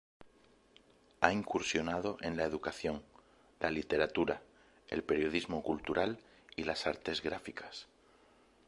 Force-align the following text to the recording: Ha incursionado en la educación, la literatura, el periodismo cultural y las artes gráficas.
Ha 1.19 1.31
incursionado 1.31 2.17
en 2.21 2.35
la 2.35 2.43
educación, 2.45 3.03
la 3.59 3.69
literatura, 3.69 4.41
el 4.87 5.03
periodismo 5.03 5.61
cultural 5.61 6.17
y 6.55 6.63
las 6.63 6.87
artes 6.87 7.21
gráficas. 7.21 7.85